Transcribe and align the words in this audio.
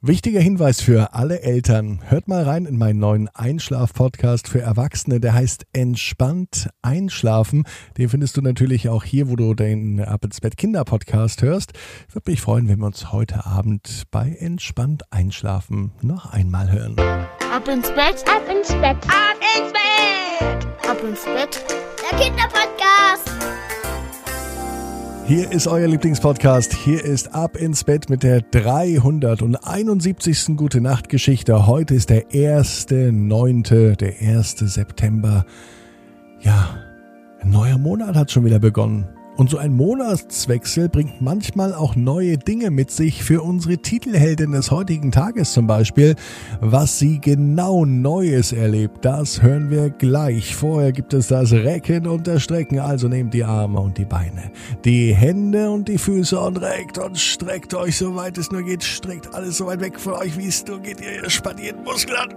Wichtiger 0.00 0.40
Hinweis 0.40 0.80
für 0.80 1.12
alle 1.14 1.40
Eltern. 1.40 2.00
Hört 2.04 2.28
mal 2.28 2.44
rein 2.44 2.66
in 2.66 2.78
meinen 2.78 3.00
neuen 3.00 3.28
Einschlaf-Podcast 3.34 4.46
für 4.46 4.60
Erwachsene. 4.60 5.18
Der 5.18 5.34
heißt 5.34 5.66
Entspannt 5.72 6.70
Einschlafen. 6.82 7.64
Den 7.96 8.08
findest 8.08 8.36
du 8.36 8.42
natürlich 8.42 8.88
auch 8.88 9.02
hier, 9.02 9.28
wo 9.28 9.34
du 9.34 9.54
den 9.54 10.00
Ab 10.00 10.24
ins 10.24 10.40
Bett 10.40 10.56
Kinder 10.56 10.84
Podcast 10.84 11.42
hörst. 11.42 11.72
Ich 12.08 12.14
würde 12.14 12.30
mich 12.30 12.40
freuen, 12.40 12.68
wenn 12.68 12.78
wir 12.78 12.86
uns 12.86 13.10
heute 13.10 13.44
Abend 13.44 14.04
bei 14.12 14.36
Entspannt 14.38 15.02
Einschlafen 15.10 15.90
noch 16.00 16.32
einmal 16.32 16.70
hören. 16.70 16.94
Ab 17.52 17.66
ins 17.66 17.88
Bett, 17.88 18.24
ab 18.28 18.42
ins 18.48 18.68
Bett, 18.68 18.98
ab 19.08 19.40
ins 19.56 19.72
Bett, 19.72 20.88
ab 20.88 21.02
ins 21.02 21.24
Bett. 21.24 21.64
Der 22.08 22.18
Kinderpodcast. 22.20 23.37
Hier 25.28 25.52
ist 25.52 25.66
euer 25.66 25.86
Lieblingspodcast. 25.86 26.72
Hier 26.72 27.04
ist 27.04 27.34
Ab 27.34 27.54
ins 27.54 27.84
Bett 27.84 28.08
mit 28.08 28.22
der 28.22 28.40
371. 28.40 30.56
Gute 30.56 30.80
Nacht 30.80 31.10
Geschichte. 31.10 31.66
Heute 31.66 31.94
ist 31.94 32.08
der 32.08 32.30
1.9., 32.30 33.96
der 33.96 34.14
1. 34.22 34.56
September. 34.56 35.44
Ja, 36.40 36.78
ein 37.42 37.50
neuer 37.50 37.76
Monat 37.76 38.16
hat 38.16 38.30
schon 38.30 38.46
wieder 38.46 38.58
begonnen. 38.58 39.06
Und 39.38 39.50
so 39.50 39.56
ein 39.56 39.72
Monatswechsel 39.72 40.88
bringt 40.88 41.20
manchmal 41.20 41.72
auch 41.72 41.94
neue 41.94 42.38
Dinge 42.38 42.72
mit 42.72 42.90
sich 42.90 43.22
für 43.22 43.40
unsere 43.40 43.78
Titelheldin 43.78 44.50
des 44.50 44.72
heutigen 44.72 45.12
Tages 45.12 45.52
zum 45.52 45.68
Beispiel. 45.68 46.16
Was 46.60 46.98
sie 46.98 47.20
genau 47.20 47.84
Neues 47.84 48.50
erlebt, 48.50 49.04
das 49.04 49.40
hören 49.40 49.70
wir 49.70 49.90
gleich. 49.90 50.56
Vorher 50.56 50.90
gibt 50.90 51.14
es 51.14 51.28
das 51.28 51.52
Recken 51.52 52.08
und 52.08 52.26
das 52.26 52.42
Strecken. 52.42 52.80
Also 52.80 53.06
nehmt 53.06 53.32
die 53.32 53.44
Arme 53.44 53.78
und 53.78 53.96
die 53.96 54.06
Beine, 54.06 54.50
die 54.84 55.14
Hände 55.14 55.70
und 55.70 55.86
die 55.86 55.98
Füße 55.98 56.36
und 56.40 56.56
reckt 56.56 56.98
und 56.98 57.16
streckt 57.16 57.74
euch 57.74 57.96
so 57.96 58.16
weit 58.16 58.38
es 58.38 58.50
nur 58.50 58.64
geht. 58.64 58.82
Streckt 58.82 59.32
alles 59.36 59.58
so 59.58 59.66
weit 59.66 59.80
weg 59.80 60.00
von 60.00 60.14
euch, 60.14 60.36
wie 60.36 60.48
es 60.48 60.66
nur 60.66 60.80
geht. 60.80 61.00
Ihr 61.00 61.30
spannt 61.30 61.60
jeden 61.60 61.84
Muskel 61.84 62.16
an. 62.16 62.34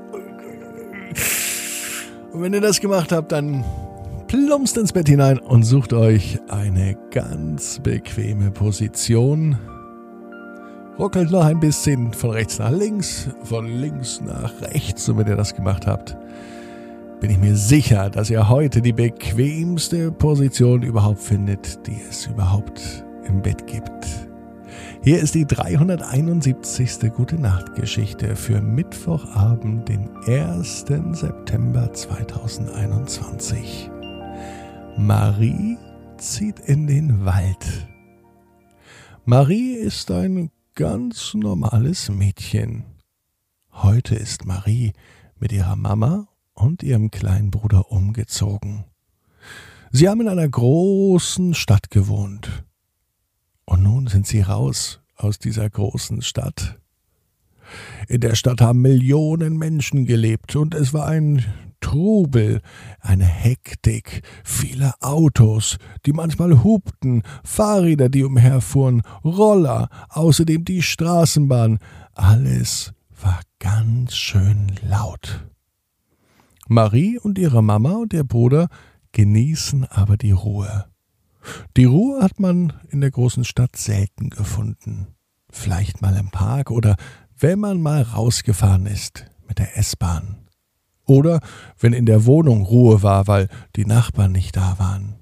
Und 2.31 2.43
wenn 2.43 2.53
ihr 2.53 2.61
das 2.61 2.79
gemacht 2.79 3.11
habt, 3.11 3.31
dann 3.31 3.65
plumpst 4.31 4.77
ins 4.77 4.93
Bett 4.93 5.09
hinein 5.09 5.39
und 5.39 5.63
sucht 5.63 5.91
euch 5.91 6.39
eine 6.47 6.95
ganz 7.11 7.81
bequeme 7.83 8.49
Position. 8.49 9.57
Ruckelt 10.97 11.31
noch 11.31 11.43
ein 11.43 11.59
bisschen 11.59 12.13
von 12.13 12.29
rechts 12.29 12.57
nach 12.57 12.71
links, 12.71 13.27
von 13.43 13.67
links 13.67 14.21
nach 14.21 14.53
rechts. 14.61 15.09
Und 15.09 15.17
wenn 15.17 15.27
ihr 15.27 15.35
das 15.35 15.53
gemacht 15.53 15.85
habt, 15.85 16.15
bin 17.19 17.29
ich 17.29 17.39
mir 17.39 17.57
sicher, 17.57 18.09
dass 18.09 18.29
ihr 18.29 18.47
heute 18.47 18.81
die 18.81 18.93
bequemste 18.93 20.13
Position 20.13 20.81
überhaupt 20.81 21.19
findet, 21.19 21.85
die 21.85 21.99
es 22.09 22.27
überhaupt 22.27 23.03
im 23.27 23.41
Bett 23.41 23.67
gibt. 23.67 24.07
Hier 25.03 25.19
ist 25.19 25.35
die 25.35 25.45
371. 25.45 26.99
Gute 27.13 27.35
Nacht 27.35 27.75
Geschichte 27.75 28.37
für 28.37 28.61
Mittwochabend, 28.61 29.89
den 29.89 30.09
1. 30.25 30.85
September 31.11 31.91
2021. 31.91 33.91
Marie 34.97 35.77
zieht 36.17 36.59
in 36.59 36.85
den 36.85 37.25
Wald. 37.25 37.87
Marie 39.25 39.73
ist 39.73 40.11
ein 40.11 40.51
ganz 40.75 41.33
normales 41.33 42.09
Mädchen. 42.09 42.83
Heute 43.71 44.15
ist 44.15 44.45
Marie 44.45 44.93
mit 45.39 45.51
ihrer 45.51 45.75
Mama 45.75 46.27
und 46.53 46.83
ihrem 46.83 47.09
kleinen 47.09 47.51
Bruder 47.51 47.91
umgezogen. 47.91 48.83
Sie 49.91 50.09
haben 50.09 50.21
in 50.21 50.27
einer 50.27 50.47
großen 50.47 51.53
Stadt 51.53 51.89
gewohnt. 51.89 52.63
Und 53.65 53.83
nun 53.83 54.07
sind 54.07 54.27
sie 54.27 54.41
raus 54.41 55.01
aus 55.15 55.39
dieser 55.39 55.69
großen 55.69 56.21
Stadt. 56.21 56.79
In 58.07 58.19
der 58.19 58.35
Stadt 58.35 58.59
haben 58.61 58.81
Millionen 58.81 59.57
Menschen 59.57 60.05
gelebt 60.05 60.55
und 60.55 60.75
es 60.75 60.93
war 60.93 61.07
ein 61.07 61.45
Trubel, 61.81 62.61
eine 63.01 63.25
Hektik, 63.25 64.21
viele 64.43 64.93
Autos, 65.01 65.77
die 66.05 66.13
manchmal 66.13 66.63
hupten, 66.63 67.23
Fahrräder, 67.43 68.07
die 68.07 68.23
umherfuhren, 68.23 69.01
Roller, 69.23 69.89
außerdem 70.09 70.63
die 70.63 70.81
Straßenbahn. 70.81 71.79
Alles 72.13 72.93
war 73.21 73.41
ganz 73.59 74.15
schön 74.15 74.71
laut. 74.87 75.45
Marie 76.67 77.19
und 77.19 77.37
ihre 77.37 77.61
Mama 77.61 77.93
und 77.93 78.13
ihr 78.13 78.23
Bruder 78.23 78.69
genießen 79.11 79.85
aber 79.85 80.15
die 80.15 80.31
Ruhe. 80.31 80.85
Die 81.75 81.85
Ruhe 81.85 82.21
hat 82.21 82.39
man 82.39 82.73
in 82.89 83.01
der 83.01 83.11
großen 83.11 83.43
Stadt 83.43 83.75
selten 83.75 84.29
gefunden. 84.29 85.07
Vielleicht 85.49 86.01
mal 86.01 86.15
im 86.15 86.29
Park 86.29 86.71
oder 86.71 86.95
wenn 87.37 87.59
man 87.59 87.81
mal 87.81 88.03
rausgefahren 88.03 88.85
ist 88.85 89.25
mit 89.47 89.59
der 89.59 89.77
S-Bahn. 89.77 90.47
Oder 91.11 91.41
wenn 91.77 91.91
in 91.91 92.05
der 92.05 92.25
Wohnung 92.25 92.61
Ruhe 92.61 93.03
war, 93.03 93.27
weil 93.27 93.49
die 93.75 93.85
Nachbarn 93.85 94.31
nicht 94.31 94.55
da 94.55 94.79
waren. 94.79 95.15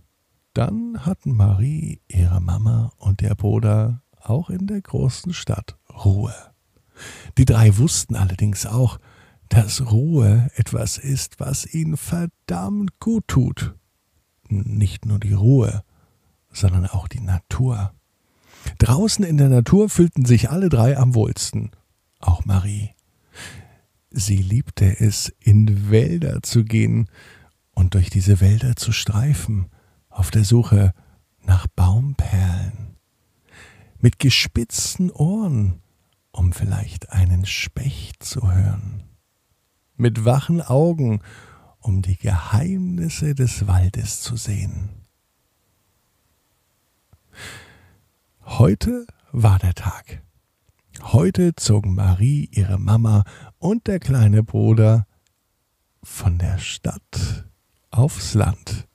Dann 0.53 1.03
hatten 1.03 1.35
Marie, 1.35 1.99
ihre 2.07 2.39
Mama 2.41 2.91
und 2.97 3.21
der 3.21 3.33
Bruder 3.33 4.03
auch 4.21 4.51
in 4.51 4.67
der 4.67 4.81
großen 4.81 5.33
Stadt 5.33 5.79
Ruhe. 5.91 6.35
Die 7.39 7.45
drei 7.45 7.75
wussten 7.79 8.15
allerdings 8.15 8.67
auch, 8.67 8.99
dass 9.47 9.91
Ruhe 9.91 10.51
etwas 10.55 10.99
ist, 10.99 11.39
was 11.39 11.65
ihnen 11.73 11.97
verdammt 11.97 12.99
gut 12.99 13.27
tut. 13.27 13.73
Nicht 14.47 15.07
nur 15.07 15.17
die 15.17 15.33
Ruhe, 15.33 15.83
sondern 16.51 16.85
auch 16.85 17.07
die 17.07 17.21
Natur. 17.21 17.93
Draußen 18.77 19.25
in 19.25 19.37
der 19.37 19.49
Natur 19.49 19.89
fühlten 19.89 20.25
sich 20.25 20.51
alle 20.51 20.69
drei 20.69 20.99
am 20.99 21.15
wohlsten, 21.15 21.71
auch 22.19 22.45
Marie. 22.45 22.91
Sie 24.19 24.35
liebte 24.35 24.99
es, 24.99 25.33
in 25.39 25.89
Wälder 25.89 26.41
zu 26.41 26.65
gehen 26.65 27.09
und 27.73 27.93
durch 27.93 28.09
diese 28.09 28.41
Wälder 28.41 28.75
zu 28.75 28.91
streifen, 28.91 29.69
auf 30.09 30.29
der 30.29 30.43
Suche 30.43 30.93
nach 31.45 31.67
Baumperlen, 31.67 32.97
mit 33.97 34.19
gespitzten 34.19 35.09
Ohren, 35.09 35.81
um 36.31 36.51
vielleicht 36.51 37.11
einen 37.11 37.45
Specht 37.45 38.21
zu 38.21 38.51
hören, 38.51 39.05
mit 39.95 40.25
wachen 40.25 40.61
Augen, 40.61 41.21
um 41.79 42.01
die 42.01 42.17
Geheimnisse 42.17 43.35
des 43.35 43.67
Waldes 43.67 44.19
zu 44.19 44.35
sehen. 44.35 44.89
Heute 48.43 49.07
war 49.31 49.59
der 49.59 49.75
Tag. 49.75 50.21
Heute 51.01 51.55
zogen 51.55 51.95
Marie, 51.95 52.49
ihre 52.51 52.77
Mama 52.77 53.23
und 53.59 53.87
der 53.87 53.99
kleine 53.99 54.43
Bruder 54.43 55.05
von 56.01 56.37
der 56.37 56.57
Stadt 56.57 57.49
aufs 57.91 58.33
Land. 58.33 58.87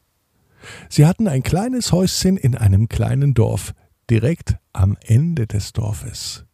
Sie 0.88 1.06
hatten 1.06 1.28
ein 1.28 1.42
kleines 1.42 1.92
Häuschen 1.92 2.36
in 2.36 2.56
einem 2.56 2.88
kleinen 2.88 3.34
Dorf, 3.34 3.74
direkt 4.10 4.56
am 4.72 4.96
Ende 5.02 5.46
des 5.46 5.72
Dorfes. 5.72 6.44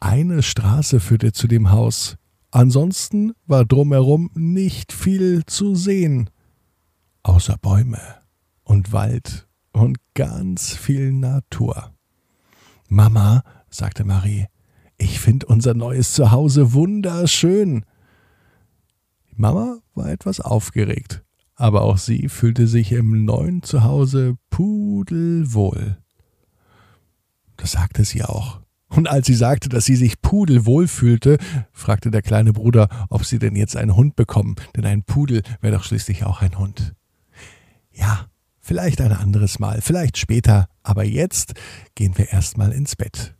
Eine 0.00 0.42
Straße 0.42 1.00
führte 1.00 1.32
zu 1.32 1.46
dem 1.46 1.70
Haus, 1.70 2.16
ansonsten 2.50 3.32
war 3.46 3.64
drumherum 3.64 4.30
nicht 4.34 4.92
viel 4.92 5.44
zu 5.44 5.74
sehen, 5.74 6.30
außer 7.22 7.56
Bäume 7.60 8.00
und 8.64 8.92
Wald 8.92 9.46
und 9.72 9.98
ganz 10.14 10.74
viel 10.74 11.12
Natur. 11.12 11.92
Mama, 12.88 13.44
sagte 13.68 14.04
Marie, 14.04 14.46
ich 15.00 15.18
finde 15.18 15.46
unser 15.46 15.74
neues 15.74 16.12
Zuhause 16.12 16.72
wunderschön. 16.74 17.84
Die 19.30 19.40
Mama 19.40 19.78
war 19.94 20.10
etwas 20.10 20.40
aufgeregt, 20.40 21.22
aber 21.54 21.82
auch 21.82 21.98
sie 21.98 22.28
fühlte 22.28 22.66
sich 22.66 22.92
im 22.92 23.24
neuen 23.24 23.62
Zuhause 23.62 24.36
pudelwohl. 24.50 25.96
Das 27.56 27.72
sagte 27.72 28.04
sie 28.04 28.22
auch. 28.22 28.60
Und 28.88 29.08
als 29.08 29.26
sie 29.26 29.34
sagte, 29.34 29.68
dass 29.68 29.84
sie 29.84 29.96
sich 29.96 30.20
pudelwohl 30.20 30.88
fühlte, 30.88 31.38
fragte 31.72 32.10
der 32.10 32.22
kleine 32.22 32.52
Bruder, 32.52 32.88
ob 33.08 33.24
sie 33.24 33.38
denn 33.38 33.54
jetzt 33.56 33.76
einen 33.76 33.94
Hund 33.94 34.16
bekommen, 34.16 34.56
denn 34.76 34.84
ein 34.84 35.04
Pudel 35.04 35.42
wäre 35.60 35.76
doch 35.76 35.84
schließlich 35.84 36.24
auch 36.24 36.42
ein 36.42 36.58
Hund. 36.58 36.94
Ja, 37.92 38.26
vielleicht 38.58 39.00
ein 39.00 39.12
anderes 39.12 39.58
Mal, 39.60 39.80
vielleicht 39.80 40.18
später, 40.18 40.68
aber 40.82 41.04
jetzt 41.04 41.54
gehen 41.94 42.18
wir 42.18 42.32
erstmal 42.32 42.72
ins 42.72 42.96
Bett. 42.96 43.36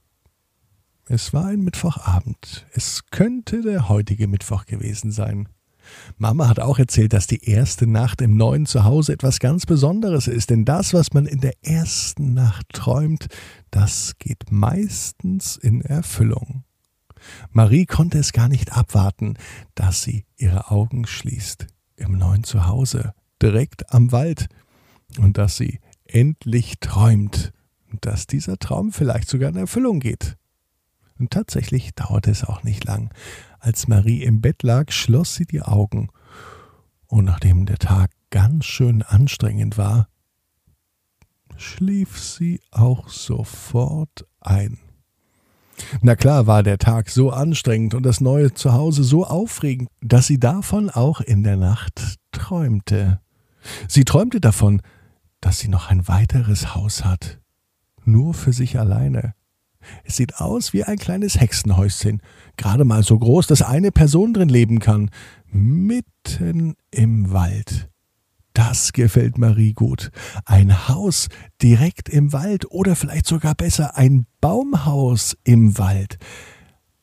Es 1.13 1.33
war 1.33 1.47
ein 1.47 1.63
Mittwochabend. 1.63 2.69
Es 2.73 3.03
könnte 3.11 3.63
der 3.63 3.89
heutige 3.89 4.29
Mittwoch 4.29 4.65
gewesen 4.65 5.11
sein. 5.11 5.49
Mama 6.19 6.47
hat 6.47 6.61
auch 6.61 6.79
erzählt, 6.79 7.15
dass 7.15 7.27
die 7.27 7.51
erste 7.51 7.89
Nacht 7.89 8.21
im 8.21 8.37
neuen 8.37 8.65
Zuhause 8.65 9.13
etwas 9.13 9.41
ganz 9.41 9.67
Besonderes 9.67 10.29
ist, 10.29 10.51
denn 10.51 10.65
das, 10.65 10.95
was 10.95 11.13
man 11.13 11.27
in 11.27 11.41
der 11.41 11.55
ersten 11.63 12.33
Nacht 12.33 12.69
träumt, 12.73 13.27
das 13.73 14.19
geht 14.21 14.53
meistens 14.53 15.57
in 15.57 15.81
Erfüllung. 15.81 16.63
Marie 17.51 17.87
konnte 17.87 18.19
es 18.19 18.33
gar 18.33 18.49
nicht 18.49 18.73
abwarten, 18.77 19.35
dass 19.75 20.03
sie 20.03 20.27
ihre 20.37 20.71
Augen 20.71 21.09
schließt 21.09 21.67
im 21.97 22.19
neuen 22.19 22.45
Zuhause, 22.45 23.15
direkt 23.43 23.93
am 23.93 24.13
Wald, 24.13 24.47
und 25.19 25.39
dass 25.39 25.57
sie 25.57 25.81
endlich 26.05 26.79
träumt, 26.79 27.53
dass 28.01 28.29
dieser 28.29 28.59
Traum 28.59 28.93
vielleicht 28.93 29.29
sogar 29.29 29.49
in 29.49 29.57
Erfüllung 29.57 29.99
geht. 29.99 30.37
Und 31.21 31.31
tatsächlich 31.31 31.95
dauerte 31.95 32.31
es 32.31 32.45
auch 32.45 32.63
nicht 32.63 32.85
lang. 32.85 33.13
Als 33.59 33.87
Marie 33.87 34.23
im 34.23 34.41
Bett 34.41 34.63
lag, 34.63 34.91
schloss 34.91 35.35
sie 35.35 35.45
die 35.45 35.61
Augen. 35.61 36.09
Und 37.07 37.27
nachdem 37.27 37.67
der 37.67 37.77
Tag 37.77 38.11
ganz 38.31 38.65
schön 38.65 39.03
anstrengend 39.03 39.77
war, 39.77 40.09
schlief 41.57 42.19
sie 42.19 42.63
auch 42.71 43.11
sofort 43.11 44.27
ein. 44.41 44.79
Na 46.01 46.17
klar 46.17 46.47
war 46.47 46.63
der 46.63 46.79
Tag 46.79 47.11
so 47.11 47.31
anstrengend 47.31 47.95
und 47.95 48.05
das 48.05 48.23
neue 48.23 48.55
Zuhause 48.55 49.05
so 49.05 49.27
aufregend, 49.27 49.91
dass 50.01 50.27
sie 50.27 50.39
davon 50.39 50.89
auch 50.89 51.21
in 51.21 51.43
der 51.43 51.57
Nacht 51.57 52.17
träumte. 52.33 53.21
Sie 53.89 54.05
träumte 54.05 54.41
davon, 54.41 54.81
dass 55.43 55.59
sie 55.59 55.69
noch 55.69 55.91
ein 55.91 56.09
weiteres 56.09 56.75
Haus 56.75 57.05
hat, 57.05 57.41
nur 58.05 58.33
für 58.33 58.55
sich 58.55 58.79
alleine. 58.79 59.35
Es 60.05 60.17
sieht 60.17 60.37
aus 60.37 60.73
wie 60.73 60.85
ein 60.85 60.99
kleines 60.99 61.41
Hexenhäuschen, 61.41 62.21
gerade 62.57 62.85
mal 62.85 63.03
so 63.03 63.19
groß, 63.19 63.47
dass 63.47 63.63
eine 63.63 63.93
Person 63.93 64.35
drin 64.35 64.49
leben 64.49 64.79
kann, 64.79 65.11
mitten 65.47 66.75
im 66.91 67.33
Wald. 67.33 67.89
Das 68.53 68.93
gefällt 68.93 69.39
Marie 69.39 69.73
gut. 69.73 70.11
Ein 70.45 70.89
Haus 70.89 71.29
direkt 71.63 72.09
im 72.09 72.33
Wald 72.33 72.71
oder 72.71 72.97
vielleicht 72.97 73.27
sogar 73.27 73.55
besser 73.55 73.97
ein 73.97 74.27
Baumhaus 74.41 75.37
im 75.45 75.79
Wald. 75.79 76.19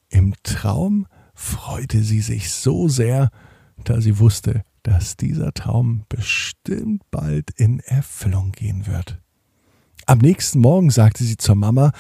Im 0.10 0.34
Traum 0.44 1.08
freute 1.34 2.04
sie 2.04 2.22
sich 2.22 2.52
so 2.52 2.90
sehr, 2.90 3.30
da 3.84 4.02
sie 4.02 4.20
wusste, 4.20 4.64
dass 4.84 5.18
dieser 5.18 5.54
Traum 5.54 6.04
bestimmt 6.10 7.04
bald 7.12 7.52
in 7.52 7.80
Erfüllung 7.80 8.52
gehen 8.52 8.88
wird. 8.88 9.20
Am 10.06 10.20
nächsten 10.20 10.60
Morgen 10.60 10.90
sagte 10.90 11.24
sie 11.24 11.38
zur 11.38 11.56
Mama, 11.56 11.92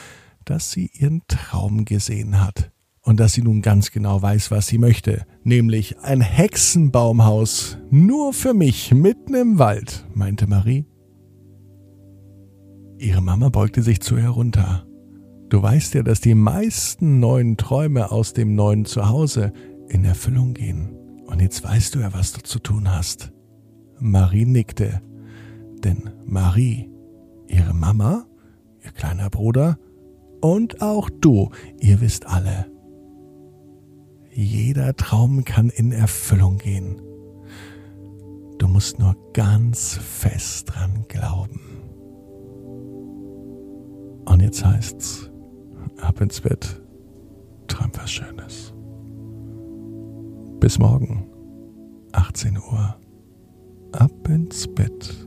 dass 0.49 0.71
sie 0.71 0.89
ihren 0.93 1.21
Traum 1.27 1.85
gesehen 1.85 2.43
hat 2.43 2.71
und 3.01 3.19
dass 3.19 3.33
sie 3.33 3.41
nun 3.41 3.61
ganz 3.61 3.91
genau 3.91 4.21
weiß, 4.21 4.51
was 4.51 4.67
sie 4.67 4.77
möchte, 4.77 5.25
nämlich 5.43 5.99
ein 5.99 6.21
Hexenbaumhaus 6.21 7.77
nur 7.89 8.33
für 8.33 8.53
mich 8.53 8.93
mitten 8.93 9.33
im 9.33 9.59
Wald, 9.59 10.05
meinte 10.13 10.47
Marie. 10.47 10.85
Ihre 12.97 13.21
Mama 13.21 13.49
beugte 13.49 13.81
sich 13.81 14.01
zu 14.01 14.17
ihr 14.17 14.29
runter. 14.29 14.85
Du 15.49 15.61
weißt 15.61 15.93
ja, 15.93 16.03
dass 16.03 16.19
die 16.19 16.35
meisten 16.35 17.19
neuen 17.19 17.57
Träume 17.57 18.11
aus 18.11 18.33
dem 18.33 18.55
neuen 18.55 18.85
Zuhause 18.85 19.53
in 19.87 20.03
Erfüllung 20.03 20.53
gehen. 20.53 20.89
Und 21.27 21.41
jetzt 21.41 21.63
weißt 21.63 21.95
du 21.95 21.99
ja, 21.99 22.13
was 22.13 22.33
du 22.33 22.41
zu 22.41 22.59
tun 22.59 22.93
hast. 22.93 23.31
Marie 23.99 24.45
nickte, 24.45 25.01
denn 25.83 26.09
Marie, 26.25 26.89
ihre 27.47 27.73
Mama, 27.73 28.25
ihr 28.83 28.91
kleiner 28.91 29.29
Bruder 29.29 29.77
und 30.41 30.81
auch 30.81 31.09
du, 31.09 31.49
ihr 31.79 32.01
wisst 32.01 32.27
alle, 32.27 32.65
jeder 34.31 34.95
Traum 34.95 35.43
kann 35.43 35.69
in 35.69 35.91
Erfüllung 35.91 36.57
gehen. 36.57 37.01
Du 38.59 38.67
musst 38.67 38.99
nur 38.99 39.15
ganz 39.33 39.95
fest 39.95 40.69
dran 40.69 41.05
glauben. 41.07 41.61
Und 44.25 44.41
jetzt 44.41 44.63
heißt's, 44.63 45.31
ab 45.99 46.21
ins 46.21 46.41
Bett, 46.41 46.81
träum 47.67 47.91
was 47.95 48.11
Schönes. 48.11 48.73
Bis 50.59 50.77
morgen, 50.77 51.25
18 52.11 52.57
Uhr, 52.57 52.95
ab 53.93 54.29
ins 54.29 54.67
Bett 54.67 55.26